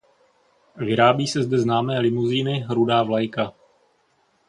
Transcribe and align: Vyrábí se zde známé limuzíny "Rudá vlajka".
Vyrábí 0.75 1.27
se 1.27 1.43
zde 1.43 1.59
známé 1.59 1.99
limuzíny 1.99 2.65
"Rudá 2.69 3.03
vlajka". 3.03 3.53